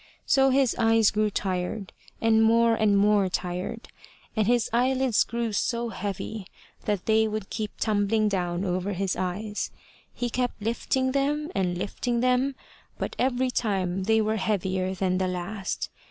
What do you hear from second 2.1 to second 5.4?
and more and more tired, and his eyelids